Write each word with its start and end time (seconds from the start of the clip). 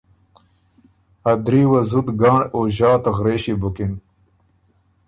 ا 1.31 1.33
دري 1.45 1.61
وه 1.69 1.81
زُت 1.89 2.07
ګنړ 2.21 2.41
او 2.53 2.61
ݫات 2.75 3.03
غرېݭی 3.17 3.53
بُکِن 3.61 3.93